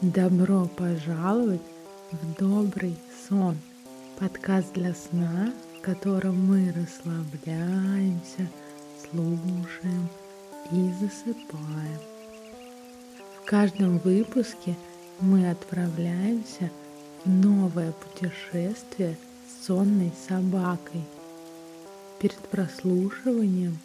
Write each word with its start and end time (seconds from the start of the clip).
Добро 0.00 0.66
пожаловать 0.76 1.60
в 2.10 2.38
добрый 2.38 2.96
сон. 3.28 3.56
Подкаст 4.18 4.72
для 4.72 4.94
сна, 4.94 5.52
в 5.78 5.80
котором 5.80 6.46
мы 6.46 6.72
расслабляемся, 6.72 8.48
слушаем 9.00 10.08
и 10.72 10.90
засыпаем. 11.00 12.00
В 13.40 13.44
каждом 13.44 13.98
выпуске 13.98 14.76
мы 15.20 15.50
отправляемся 15.50 16.70
в 17.24 17.28
новое 17.28 17.92
путешествие 17.92 19.16
с 19.46 19.66
сонной 19.66 20.12
собакой. 20.28 21.02
Перед 22.18 22.38
прослушиванием 22.50 23.78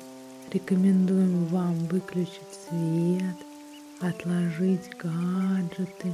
рекомендуем 0.51 1.45
вам 1.45 1.75
выключить 1.87 2.59
свет, 2.67 3.35
отложить 3.99 4.89
гаджеты, 4.97 6.13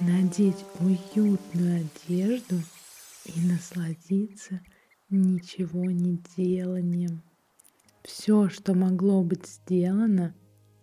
надеть 0.00 0.64
уютную 0.80 1.86
одежду 2.06 2.56
и 3.24 3.40
насладиться 3.46 4.60
ничего 5.08 5.84
не 5.84 6.20
деланием. 6.36 7.22
Все, 8.02 8.48
что 8.48 8.74
могло 8.74 9.22
быть 9.22 9.46
сделано, 9.46 10.34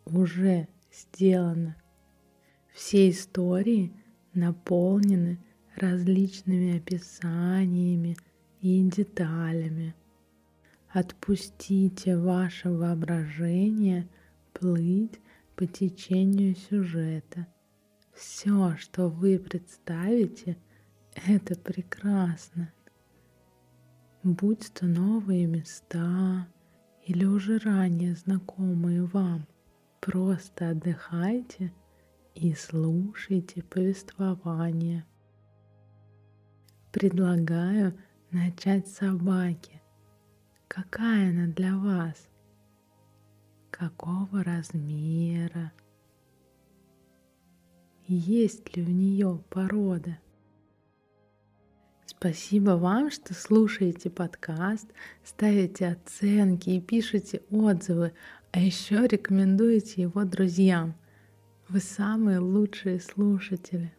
уже 0.06 0.68
сделано. 0.92 1.76
Все 2.74 3.10
истории 3.10 3.94
наполнены 4.34 5.40
различными 5.76 6.78
описаниями 6.78 8.18
и 8.62 8.82
деталями. 8.84 9.96
Отпустите 10.90 12.18
ваше 12.18 12.70
воображение 12.70 14.08
плыть 14.54 15.20
по 15.56 15.66
течению 15.66 16.56
сюжета. 16.56 17.48
Все, 18.14 18.76
что 18.78 19.10
вы 19.10 19.40
представите, 19.40 20.58
это 21.28 21.60
прекрасно. 21.60 22.72
Будь 24.24 24.72
то 24.74 24.86
новые 24.86 25.46
места 25.48 26.48
или 27.04 27.26
уже 27.26 27.58
ранее 27.60 28.16
знакомые 28.16 29.04
вам, 29.04 29.48
просто 30.02 30.70
отдыхайте 30.70 31.74
и 32.34 32.54
слушайте 32.54 33.64
повествование. 33.64 35.06
Предлагаю 36.92 37.98
начать 38.32 38.88
с 38.88 38.98
собаки. 38.98 39.82
Какая 40.68 41.30
она 41.30 41.48
для 41.48 41.78
вас? 41.78 42.28
Какого 43.78 44.42
размера, 44.42 45.74
есть 48.08 48.76
ли 48.78 48.84
у 48.84 48.88
нее 48.88 49.44
порода. 49.50 50.18
Спасибо 52.06 52.72
вам, 52.72 53.12
что 53.12 53.34
слушаете 53.34 54.10
подкаст, 54.10 54.88
ставите 55.26 55.88
оценки 55.88 56.70
и 56.70 56.80
пишете 56.80 57.42
отзывы, 57.50 58.14
а 58.54 58.62
еще 58.62 59.08
рекомендуете 59.08 60.04
его 60.04 60.24
друзьям. 60.24 60.96
Вы 61.68 61.82
самые 61.82 62.40
лучшие 62.40 63.02
слушатели. 63.02 63.94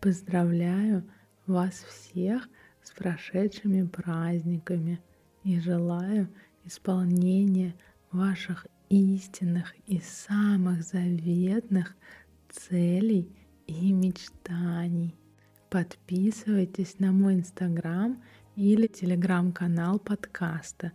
Поздравляю 0.00 1.04
вас 1.46 1.74
всех 1.74 2.48
с 2.82 2.90
прошедшими 2.92 3.86
праздниками 3.86 4.98
и 5.44 5.60
желаю 5.60 6.28
исполнения 6.64 7.74
ваших 8.12 8.66
истинных 8.88 9.74
и 9.86 10.00
самых 10.00 10.82
заветных 10.82 11.94
целей 12.48 13.30
и 13.66 13.92
мечтаний. 13.92 15.14
Подписывайтесь 15.68 16.98
на 16.98 17.12
мой 17.12 17.34
инстаграм 17.34 18.22
или 18.56 18.86
телеграм-канал 18.86 19.98
подкаста, 19.98 20.92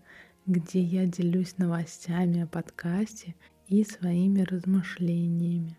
где 0.48 0.82
я 0.82 1.06
делюсь 1.06 1.58
новостями 1.58 2.42
о 2.42 2.48
подкасте 2.48 3.36
и 3.68 3.84
своими 3.84 4.42
размышлениями. 4.42 5.78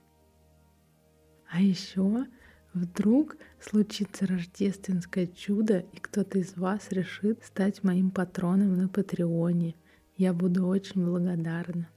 А 1.50 1.60
еще 1.60 2.26
вдруг 2.72 3.36
случится 3.60 4.26
рождественское 4.26 5.26
чудо, 5.26 5.80
и 5.92 5.98
кто-то 5.98 6.38
из 6.38 6.56
вас 6.56 6.90
решит 6.90 7.44
стать 7.44 7.82
моим 7.82 8.10
патроном 8.10 8.76
на 8.76 8.88
Патреоне– 8.88 9.74
я 10.16 10.32
буду 10.32 10.66
очень 10.66 11.04
благодарна. 11.04 11.88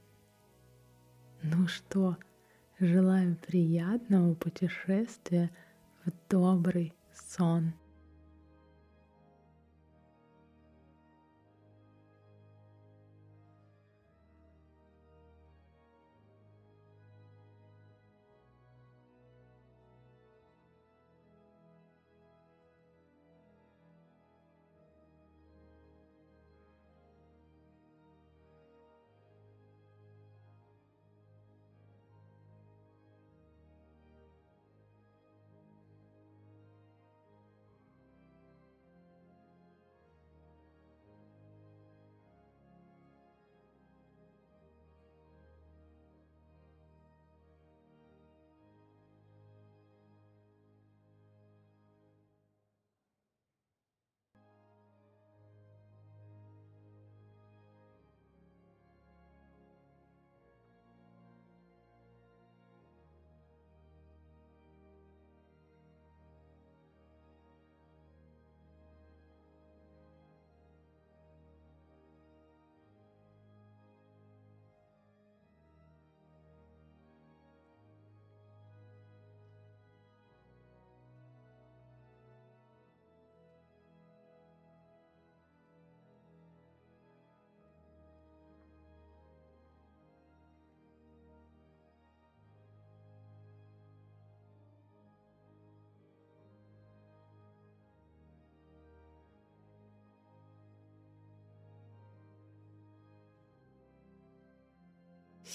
Ну 1.42 1.68
что, 1.68 2.16
желаю 2.80 3.36
приятного 3.36 4.34
путешествия 4.34 5.50
в 6.04 6.10
добрый 6.28 6.94
сон. 7.12 7.72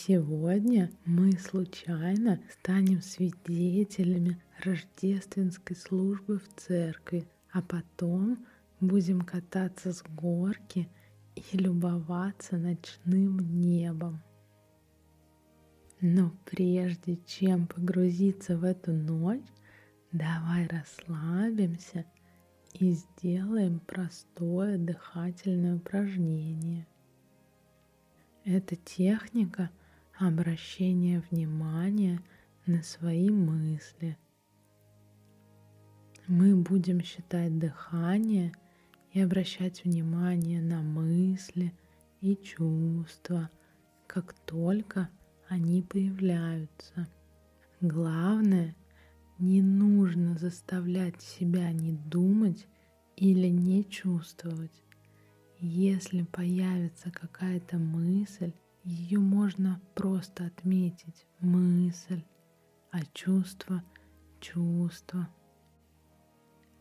Сегодня 0.06 0.92
мы 1.06 1.32
случайно 1.32 2.42
станем 2.60 3.02
свидетелями 3.02 4.38
рождественской 4.62 5.78
службы 5.78 6.40
в 6.40 6.62
церкви, 6.62 7.26
а 7.54 7.62
потом 7.62 8.46
будем 8.82 9.22
кататься 9.22 9.94
с 9.94 10.04
горки 10.04 10.90
и 11.36 11.58
любоваться 11.58 12.58
ночным 12.58 13.40
небом. 13.62 14.22
Но 16.02 16.34
прежде 16.44 17.18
чем 17.26 17.68
погрузиться 17.68 18.58
в 18.58 18.66
эту 18.66 18.92
ночь, 18.92 19.48
давай 20.12 20.68
расслабимся 20.68 22.04
и 22.74 22.92
сделаем 22.92 23.80
простое 23.80 24.78
дыхательное 24.78 25.78
упражнение. 25.78 26.88
Эта 28.44 28.76
техника– 28.76 29.70
обращение 30.18 31.24
внимания 31.32 32.22
на 32.66 32.84
свои 32.84 33.30
мысли. 33.30 34.18
Мы 36.28 36.56
будем 36.56 37.02
считать 37.02 37.58
дыхание 37.58 38.54
и 39.12 39.22
обращать 39.22 39.84
внимание 39.84 40.62
на 40.62 40.82
мысли 40.82 41.74
и 42.22 42.36
чувства, 42.36 43.50
как 44.08 44.34
только 44.46 45.10
они 45.50 45.82
появляются. 45.82 47.08
Главное, 47.82 48.76
не 49.40 49.62
нужно 49.62 50.38
заставлять 50.38 51.22
себя 51.22 51.72
не 51.72 51.92
думать 51.92 52.68
или 53.18 53.48
не 53.48 53.84
чувствовать. 53.84 54.84
Если 55.60 56.24
появится 56.24 57.12
какая-то 57.12 57.78
мысль, 57.78 58.54
ее 58.84 59.20
можно 59.20 59.82
просто 59.96 60.46
отметить. 60.46 61.26
Мысль, 61.40 62.24
а 62.92 63.00
чувство— 63.14 63.84
чувство. 64.44 65.30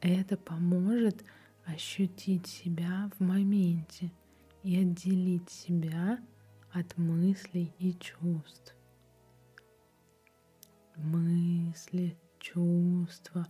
Это 0.01 0.37
поможет 0.37 1.25
ощутить 1.65 2.47
себя 2.49 3.09
в 3.17 3.23
моменте 3.23 4.13
и 4.65 4.77
отделить 4.79 5.49
себя 5.49 6.19
от 6.73 6.97
мыслей 6.99 7.73
и 7.79 7.93
чувств. 7.95 8.75
Мысли, 10.97 12.19
чувства, 12.41 13.47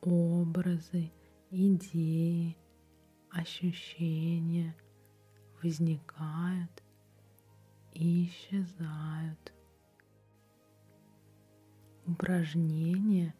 образы, 0.00 1.12
идеи, 1.50 2.56
ощущения 3.30 4.74
возникают 5.62 6.81
и 7.94 8.26
исчезают. 8.26 9.52
Упражнение 12.06 13.34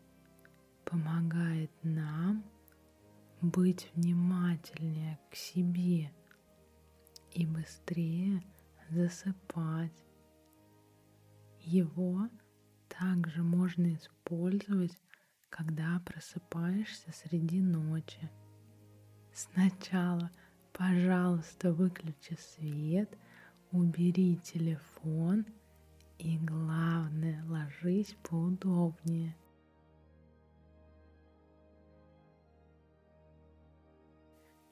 помогает 0.84 1.70
нам 1.82 2.44
быть 3.40 3.90
внимательнее 3.94 5.19
к 5.31 5.34
себе 5.34 6.12
и 7.32 7.46
быстрее 7.46 8.43
засыпать. 8.90 10.04
Его 11.60 12.28
также 12.88 13.43
можно 13.43 13.94
использовать, 13.94 14.96
когда 15.49 16.00
просыпаешься 16.04 17.10
среди 17.12 17.60
ночи. 17.60 18.31
Сначала, 19.32 20.31
пожалуйста, 20.72 21.72
выключи 21.72 22.34
свет, 22.34 23.16
убери 23.73 24.37
телефон 24.37 25.47
и, 26.19 26.39
главное, 26.39 27.43
ложись 27.49 28.15
поудобнее. 28.23 29.35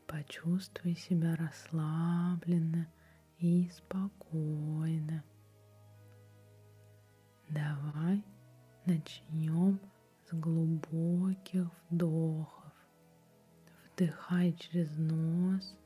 Почувствуй 0.07 0.95
себя 0.95 1.35
расслабленно 1.37 2.87
и 3.39 3.71
спокойно. 3.71 5.25
Давай 7.49 8.23
начнем 8.85 9.81
с 10.29 10.35
глубоких 10.35 11.69
вдохов. 11.89 12.73
Вдыхай 13.87 14.53
через 14.53 14.97
нос 14.97 15.77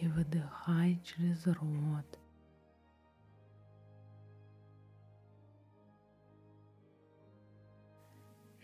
и 0.00 0.08
выдыхай 0.08 1.00
через 1.04 1.46
рот. 1.46 2.17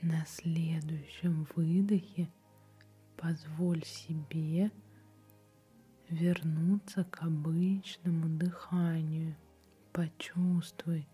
На 0.07 0.23
следующем 0.27 1.47
выдохе 1.57 2.31
позволь 3.17 3.83
себе 3.87 4.71
вернуться 6.11 7.05
к 7.05 7.23
обычному 7.23 8.29
дыханию. 8.37 9.35
Почувствуй, 9.95 11.09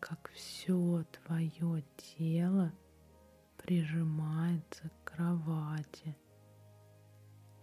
как 0.00 0.30
все 0.32 1.04
твое 1.12 1.84
тело 1.98 2.72
прижимается 3.58 4.88
к 4.88 5.12
кровати. 5.12 6.16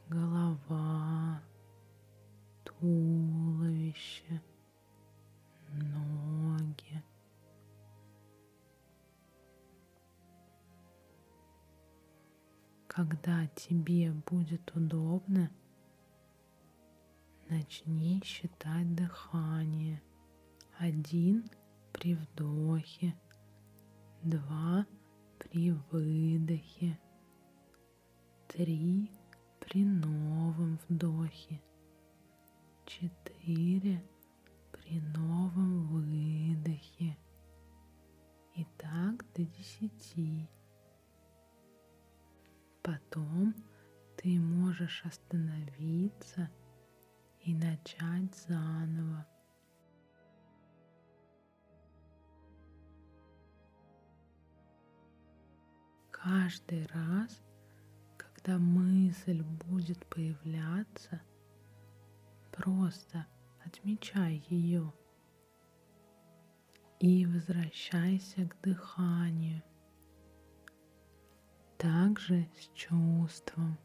Голова, 0.09 1.41
туловище, 2.63 4.43
ноги. 5.73 7.03
Когда 12.97 13.45
тебе 13.49 14.11
будет 14.11 14.75
удобно, 14.75 15.51
Начни 17.47 18.19
считать 18.25 18.95
дыхание. 18.95 20.01
Один 20.79 21.47
при 21.93 22.15
вдохе, 22.15 23.13
два 24.23 24.87
при 25.37 25.73
выдохе, 25.91 26.99
три 28.47 29.11
при 29.59 29.85
новом 29.85 30.79
вдохе, 30.89 31.61
четыре 32.87 34.03
при 34.71 34.99
новом 35.15 35.85
выдохе. 35.85 37.15
И 38.55 38.65
так 38.75 39.23
до 39.35 39.45
десяти. 39.45 40.49
Потом 42.87 43.53
ты 44.15 44.39
можешь 44.39 45.03
остановиться– 45.05 46.49
и 47.47 47.53
начать 47.53 48.35
заново. 48.35 49.25
Каждый 56.11 56.85
раз, 56.87 57.41
когда 58.17 58.57
мысль 58.57 59.41
будет 59.43 60.05
появляться, 60.07 61.21
просто 62.51 63.25
отмечай 63.65 64.43
ее 64.49 64.93
и 66.99 67.25
возвращайся 67.25 68.45
к 68.45 68.59
дыханию. 68.61 69.63
Также 71.77 72.47
с 72.59 72.73
чувством 72.73 73.77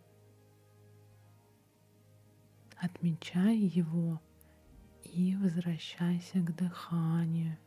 отмечай 2.81 3.59
его 3.59 4.19
и 5.05 5.37
возвращайся 5.37 6.41
к 6.41 6.57
дыханию. 6.57 7.59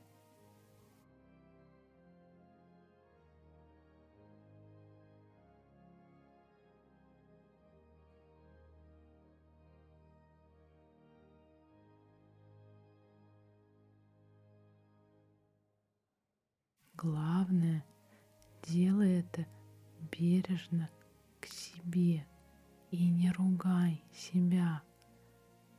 Главное, 16.96 17.86
делай 18.64 19.20
это 19.20 19.46
бережно 20.18 20.90
к 21.40 21.48
себе 21.48 22.26
и 22.92 23.10
не 23.10 23.32
ругай 23.32 24.04
себя. 24.14 24.82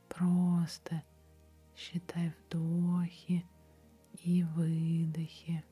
Просто 0.09 1.03
считай 1.75 2.33
вдохи 2.47 3.45
и 4.23 4.43
выдохи. 4.43 5.63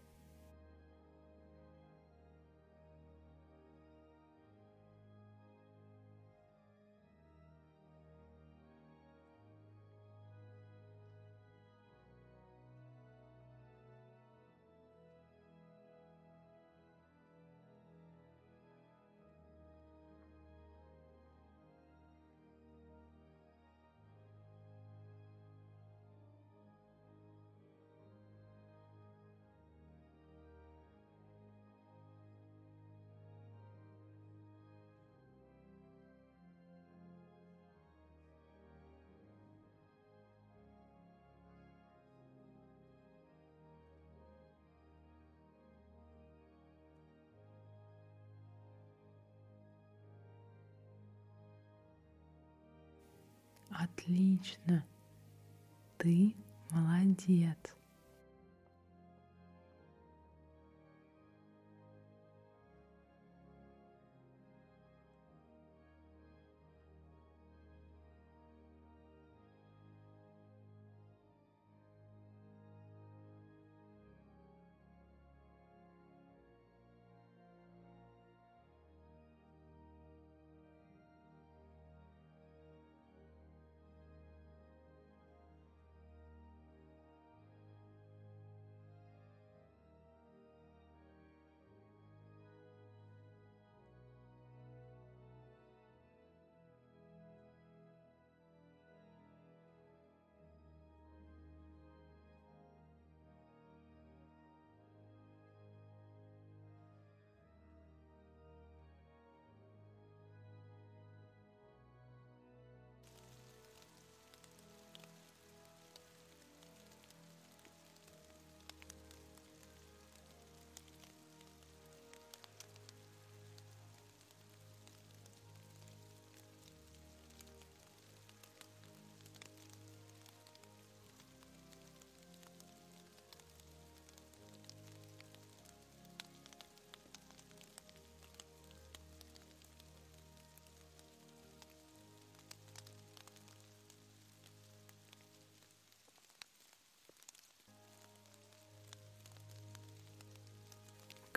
Отлично. 53.97 54.85
Ты 55.97 56.35
молодец. 56.69 57.57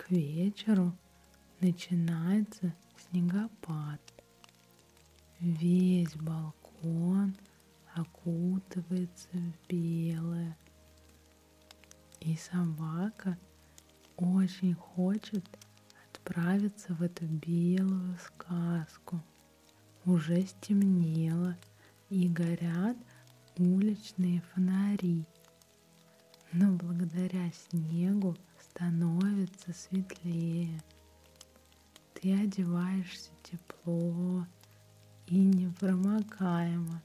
Вечеру 0.09 0.95
начинается 1.61 2.73
снегопад. 2.97 4.01
Весь 5.39 6.15
балкон 6.15 7.35
окутывается 7.93 9.29
в 9.33 9.69
белое. 9.69 10.57
И 12.19 12.35
собака 12.35 13.37
очень 14.17 14.73
хочет 14.73 15.45
отправиться 16.07 16.93
в 16.95 17.01
эту 17.01 17.25
белую 17.25 18.17
сказку. 18.17 19.21
Уже 20.05 20.41
стемнело 20.41 21.55
и 22.09 22.27
горят 22.27 22.97
уличные 23.57 24.41
фонари. 24.53 25.25
Но 26.51 26.71
благодаря 26.73 27.51
снегу 27.51 28.35
становится 28.79 29.73
светлее. 29.73 30.81
Ты 32.13 32.33
одеваешься 32.33 33.29
тепло 33.43 34.45
и 35.27 35.35
непромокаемо, 35.35 37.03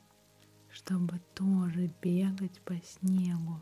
чтобы 0.71 1.21
тоже 1.35 1.91
бегать 2.01 2.61
по 2.61 2.77
снегу. 2.77 3.61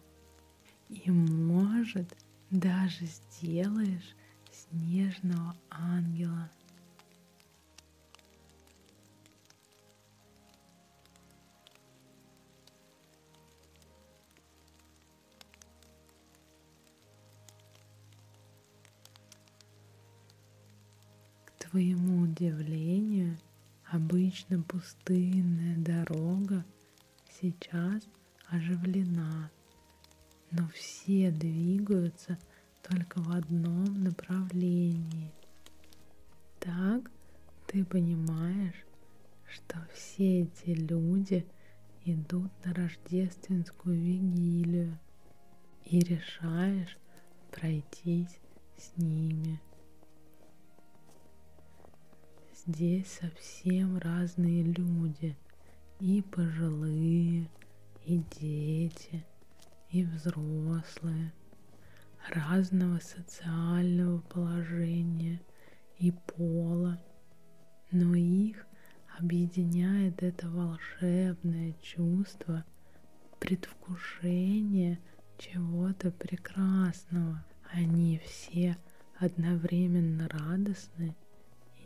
И 0.90 1.10
может 1.10 2.14
даже 2.50 3.06
сделаешь 3.06 4.14
снежного 4.50 5.56
ангела. 5.70 6.50
К 21.72 21.74
твоему 21.74 22.24
удивлению, 22.24 23.38
обычно 23.90 24.62
пустынная 24.62 25.78
дорога 25.78 26.66
сейчас 27.40 28.02
оживлена, 28.50 29.50
но 30.50 30.68
все 30.74 31.30
двигаются– 31.30 32.38
только 32.82 33.20
в 33.20 33.30
одном 33.30 34.02
направлении. 34.02 35.32
Так 36.58 37.10
ты 37.66 37.84
понимаешь, 37.84 38.84
что 39.48 39.76
все 39.94 40.42
эти 40.42 40.70
люди 40.70 41.46
идут 42.04 42.50
на 42.64 42.74
рождественскую 42.74 43.98
вигилию 43.98 44.98
и 45.84 46.00
решаешь 46.00 46.98
пройтись 47.50 48.38
с 48.76 48.96
ними. 48.96 49.60
Здесь 52.64 53.18
совсем 53.20 53.98
разные 53.98 54.62
люди, 54.62 55.36
и 55.98 56.22
пожилые, 56.22 57.48
и 58.04 58.22
дети, 58.40 59.24
и 59.90 60.04
взрослые– 60.04 61.32
разного 62.30 62.98
социального 63.00 64.20
положения 64.20 65.40
и 65.98 66.12
пола, 66.12 67.02
но 67.90 68.14
их 68.14 68.66
объединяет 69.18 70.22
это 70.22 70.48
волшебное 70.48 71.74
чувство 71.82 72.64
предвкушения 73.40 74.98
чего-то 75.38 76.10
прекрасного. 76.10 77.44
Они 77.72 78.20
все 78.24 78.76
одновременно 79.18 80.28
радостны 80.28 81.16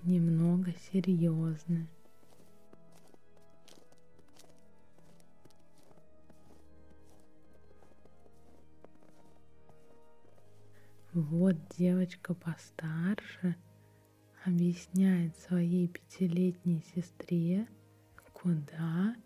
немного 0.06 0.72
серьезны. 0.92 1.88
Вот 11.12 11.56
девочка 11.78 12.34
постарше 12.34 13.56
объясняет 14.44 15.36
своей 15.38 15.88
пятилетней 15.88 16.84
сестре, 16.94 17.66
куда 18.32 19.16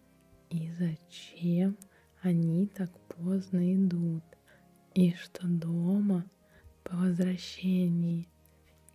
и 0.50 0.70
зачем 0.78 1.76
они 2.22 2.68
так 2.68 2.90
поздно 3.08 3.74
идут, 3.74 4.24
и 4.94 5.12
что 5.14 5.46
дома 5.46 6.24
по 6.84 6.96
возвращении 6.96 8.29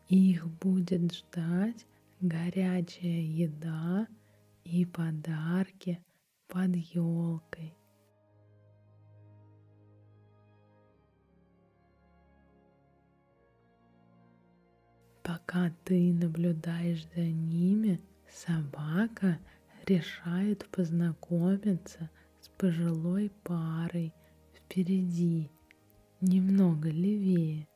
их 0.08 0.48
будет 0.60 1.14
ждать 1.14 1.86
горячая 2.22 3.22
еда 3.22 4.08
и 4.64 4.86
подарки 4.86 6.00
под 6.48 6.76
елкой. 6.76 7.76
Пока 15.24 15.72
ты 15.84 16.14
наблюдаешь 16.14 17.06
за 17.16 17.22
ними, 17.22 18.00
собака 18.30 19.40
решает 19.88 20.68
познакомиться 20.70 22.12
с 22.40 22.48
пожилой 22.50 23.32
парой 23.44 24.14
впереди, 24.54 25.50
немного 26.22 26.90
левее. 26.90 27.68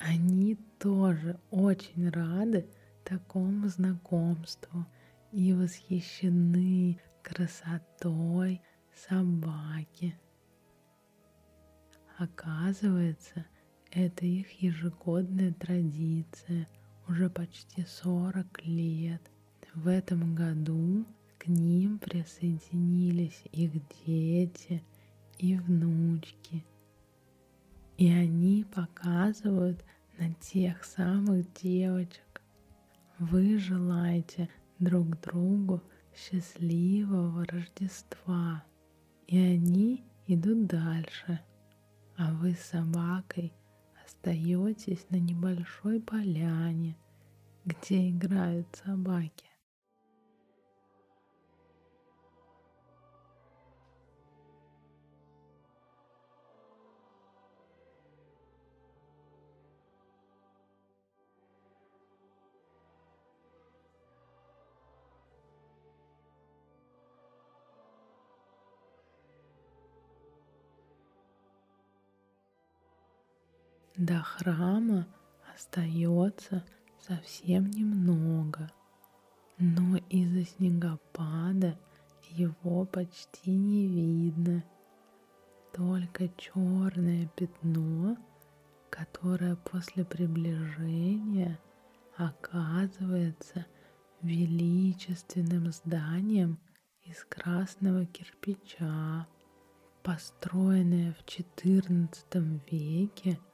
Они 0.00 0.56
тоже 0.78 1.38
очень 1.50 2.08
рады 2.08 2.66
такому 3.04 3.68
знакомству 3.68 4.86
и 5.30 5.52
восхищены 5.52 6.98
красотой 7.22 8.62
собаки. 8.94 10.18
Оказывается, 12.16 13.44
это 13.90 14.24
их 14.24 14.62
ежегодная 14.62 15.52
традиция 15.52 16.66
уже 17.06 17.28
почти 17.28 17.84
40 17.84 18.64
лет. 18.64 19.22
В 19.74 19.86
этом 19.86 20.34
году 20.34 21.04
к 21.38 21.46
ним 21.46 21.98
присоединились 21.98 23.42
их 23.52 23.72
дети 24.06 24.82
и 25.38 25.56
внучки. 25.56 26.64
И 28.00 28.10
они 28.10 28.64
показывают 28.64 29.84
на 30.18 30.32
тех 30.32 30.84
самых 30.84 31.52
девочек. 31.52 32.40
Вы 33.18 33.58
желаете 33.58 34.48
друг 34.78 35.20
другу 35.20 35.82
счастливого 36.16 37.44
Рождества. 37.44 38.64
И 39.26 39.38
они 39.38 40.02
идут 40.26 40.66
дальше. 40.66 41.40
А 42.16 42.32
вы 42.32 42.54
с 42.54 42.70
собакой 42.70 43.52
остаетесь 44.02 45.04
на 45.10 45.16
небольшой 45.16 46.00
поляне, 46.00 46.96
где 47.66 48.08
играют 48.08 48.66
собаки. 48.82 49.49
До 74.10 74.22
храма 74.24 75.06
остается 75.54 76.64
совсем 76.98 77.70
немного, 77.70 78.68
но 79.56 79.98
из-за 80.08 80.44
снегопада 80.44 81.78
его 82.32 82.86
почти 82.86 83.52
не 83.52 83.86
видно. 83.86 84.64
Только 85.72 86.28
черное 86.30 87.28
пятно, 87.36 88.16
которое 88.90 89.54
после 89.54 90.04
приближения 90.04 91.60
оказывается 92.16 93.64
величественным 94.22 95.70
зданием 95.70 96.58
из 97.04 97.22
красного 97.26 98.06
кирпича, 98.06 99.28
построенное 100.02 101.12
в 101.12 101.24
XIV 101.24 102.60
веке– 102.68 103.38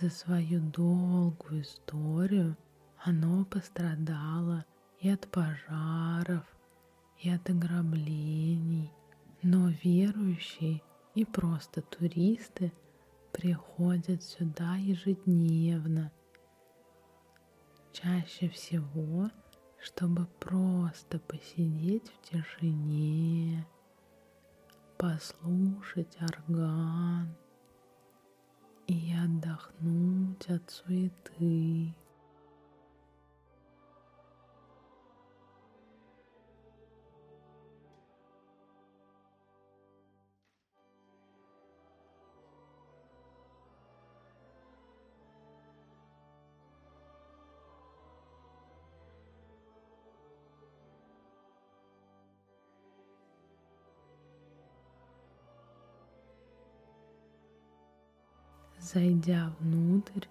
за 0.00 0.08
свою 0.08 0.60
долгую 0.60 1.60
историю 1.60 2.56
оно 3.04 3.44
пострадало 3.44 4.64
и 5.00 5.10
от 5.10 5.28
пожаров, 5.28 6.44
и 7.18 7.28
от 7.28 7.50
ограблений, 7.50 8.90
но 9.42 9.68
верующие 9.82 10.82
и 11.14 11.24
просто 11.26 11.82
туристы 11.82 12.72
приходят 13.32 14.22
сюда 14.22 14.76
ежедневно. 14.76 16.10
Чаще 17.92 18.48
всего, 18.48 19.30
чтобы 19.78 20.26
просто 20.38 21.18
посидеть 21.18 22.10
в 22.10 22.30
тишине, 22.30 23.66
послушать 24.96 26.16
орган 26.22 27.36
и 28.90 29.14
отдохнуть 29.14 30.48
от 30.48 30.68
суеты. 30.68 31.94
Зайдя 58.92 59.54
внутрь, 59.60 60.26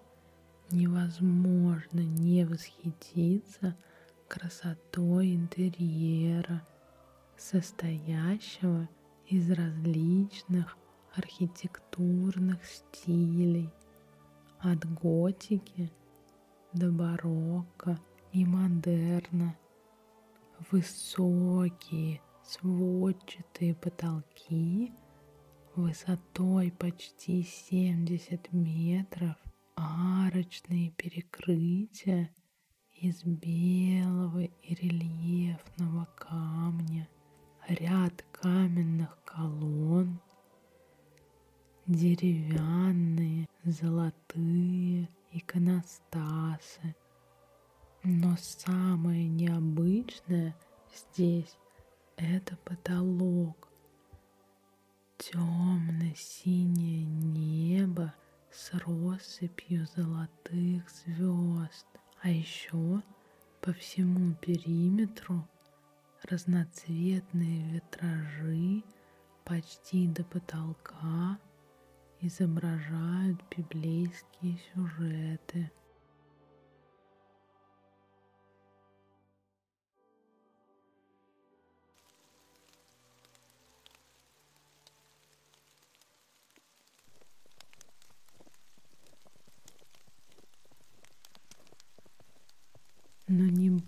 невозможно 0.70 2.00
не 2.00 2.44
восхититься 2.44 3.74
красотой 4.28 5.34
интерьера, 5.34 6.66
состоящего 7.38 8.86
из 9.26 9.50
различных 9.50 10.76
архитектурных 11.14 12.62
стилей, 12.66 13.70
от 14.58 14.84
готики 14.92 15.90
до 16.74 16.90
барокко 16.90 17.98
и 18.32 18.44
модерна. 18.44 19.56
Высокие 20.70 22.20
сводчатые 22.44 23.74
потолки 23.74 24.92
высотой 25.76 26.72
почти 26.72 27.42
70 27.42 28.52
метров, 28.52 29.36
арочные 29.76 30.90
перекрытия 30.90 32.30
из 33.00 33.22
белого 33.24 34.19
россыпью 59.70 59.86
золотых 59.94 60.90
звезд, 60.90 61.86
а 62.22 62.28
еще 62.28 63.02
по 63.60 63.72
всему 63.72 64.34
периметру 64.34 65.46
разноцветные 66.28 67.74
витражи 67.74 68.82
почти 69.44 70.08
до 70.08 70.24
потолка 70.24 71.38
изображают 72.20 73.40
библейские 73.56 74.58
сюжеты. 74.74 75.70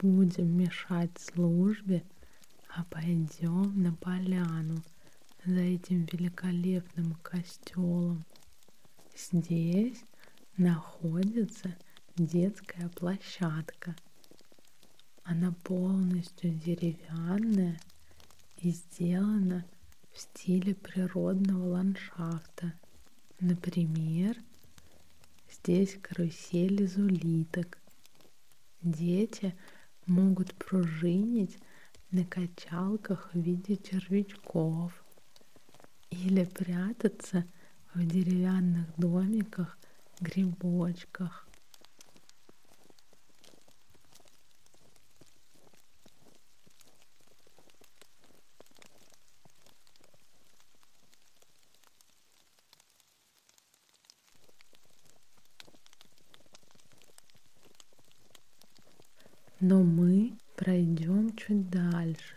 Будем 0.03 0.57
мешать 0.57 1.17
службе, 1.19 2.03
а 2.69 2.85
пойдем 2.85 3.83
на 3.83 3.95
поляну 3.95 4.83
за 5.45 5.61
этим 5.61 6.05
великолепным 6.13 7.15
костелом. 7.23 8.25
Здесь 9.17 10.05
находится 10.57 11.75
детская 12.17 12.89
площадка. 12.89 13.95
Она 15.25 15.53
полностью 15.63 16.51
деревянная 16.51 17.81
и 18.59 18.71
сделана 18.71 19.65
в 20.13 20.21
стиле 20.21 20.75
природного 20.75 21.69
ландшафта. 21.69 22.75
Например, 23.41 24.37
здесь 25.49 25.97
карусель 26.01 26.83
из 26.83 26.97
улиток, 26.97 27.79
Дети 28.83 29.55
могут 30.07 30.55
пружинить 30.55 31.59
на 32.11 32.25
качалках 32.25 33.31
в 33.33 33.39
виде 33.39 33.77
червячков 33.77 34.93
или 36.11 36.45
прятаться 36.45 37.45
в 37.95 38.07
деревянных 38.07 38.87
домиках, 38.97 39.79
грибочках. 40.21 41.47
Но 59.63 59.85
мы 59.85 60.33
чуть 61.37 61.71
дальше, 61.71 62.35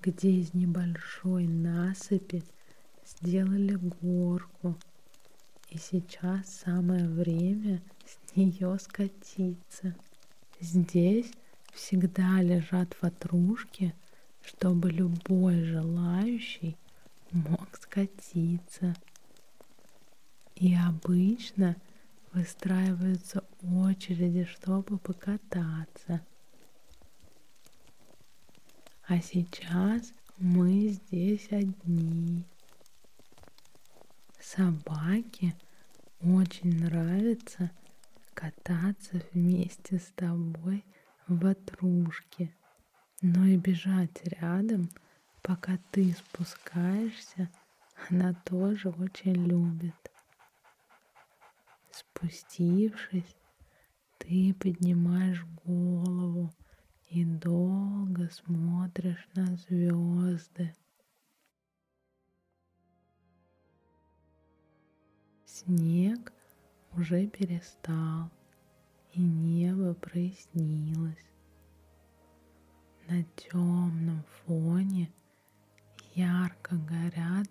где 0.00 0.30
из 0.30 0.54
небольшой 0.54 1.46
насыпи 1.46 2.42
сделали 3.04 3.74
горку. 3.74 4.76
И 5.70 5.78
сейчас 5.78 6.48
самое 6.64 7.08
время 7.08 7.80
с 8.04 8.36
нее 8.36 8.78
скатиться. 8.78 9.94
Здесь 10.60 11.30
всегда 11.72 12.42
лежат 12.42 12.96
ватрушки, 13.00 13.94
чтобы 14.42 14.90
любой 14.90 15.62
желающий 15.64 16.76
мог 17.30 17.76
скатиться. 17.76 18.94
И 20.56 20.74
обычно 20.74 21.76
выстраиваются 22.32 23.44
очереди, 23.62 24.44
чтобы 24.44 24.98
покататься. 24.98 26.20
А 29.10 29.20
сейчас 29.20 30.12
мы 30.38 30.86
здесь 30.86 31.50
одни. 31.50 32.44
Собаке 34.38 35.56
очень 36.20 36.78
нравится 36.84 37.72
кататься 38.34 39.20
вместе 39.32 39.98
с 39.98 40.12
тобой 40.14 40.84
в 41.26 41.40
ватрушке, 41.40 42.54
но 43.20 43.46
и 43.46 43.56
бежать 43.56 44.16
рядом, 44.22 44.88
пока 45.42 45.76
ты 45.90 46.12
спускаешься, 46.12 47.50
она 48.08 48.32
тоже 48.44 48.90
очень 48.90 49.44
любит. 49.44 50.12
Спустившись, 51.90 53.34
ты 54.18 54.54
поднимаешь 54.54 55.44
голову 55.64 56.52
и 57.10 57.24
долго 57.24 58.30
смотришь 58.30 59.28
на 59.34 59.56
звезды. 59.56 60.72
Снег 65.44 66.32
уже 66.92 67.26
перестал, 67.26 68.30
и 69.12 69.20
небо 69.20 69.94
прояснилось. 69.94 71.26
На 73.08 73.24
темном 73.34 74.22
фоне 74.46 75.12
ярко 76.14 76.76
горят 76.76 77.48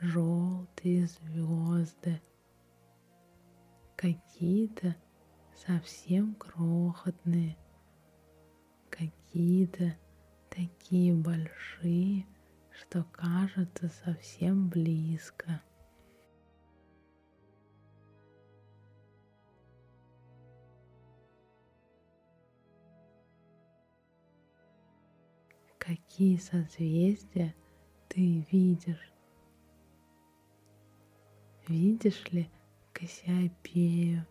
желтые 0.00 1.06
звезды 1.06 2.22
какие-то 3.94 4.96
совсем 5.54 6.34
крохотные, 6.36 7.58
какие-то 9.36 9.94
такие 10.48 11.12
большие, 11.12 12.26
что 12.70 13.04
кажется 13.12 13.90
совсем 14.02 14.70
близко. 14.70 15.60
Какие 25.76 26.38
созвездия 26.38 27.54
ты 28.08 28.46
видишь? 28.50 29.12
Видишь 31.68 32.24
ли 32.32 32.48
Кассиопею? 32.94 34.26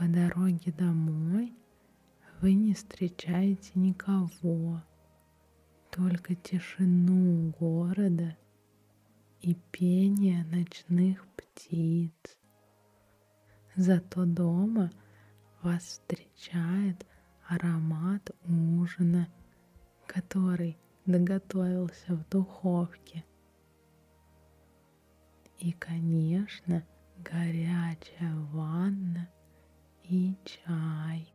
По 0.00 0.08
дороге 0.08 0.72
домой 0.72 1.54
вы 2.40 2.54
не 2.54 2.72
встречаете 2.72 3.72
никого, 3.74 4.82
только 5.90 6.34
тишину 6.34 7.50
города 7.60 8.34
и 9.42 9.54
пение 9.70 10.42
ночных 10.46 11.26
птиц. 11.36 12.14
Зато 13.76 14.24
дома 14.24 14.90
вас 15.60 15.82
встречает 15.82 17.06
аромат 17.46 18.30
ужина, 18.48 19.28
который 20.06 20.78
доготовился 21.04 22.14
в 22.14 22.26
духовке. 22.30 23.22
И, 25.58 25.72
конечно, 25.72 26.86
горячая 27.18 28.34
ванна– 28.50 29.28
each 30.10 30.58
eye. 30.68 31.26